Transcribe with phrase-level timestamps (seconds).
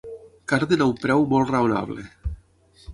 [0.53, 2.11] Carden a un preu molt raonable.